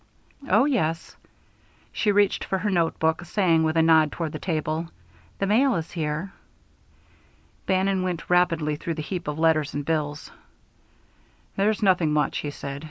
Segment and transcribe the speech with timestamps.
[0.49, 1.15] "Oh, yes."
[1.91, 4.89] She reached for her notebook, saying, with a nod toward the table:
[5.37, 6.33] "The mail is here."
[7.67, 10.31] Bannon went rapidly through the heap of letters and bills.
[11.55, 12.79] "There's nothing much," he said.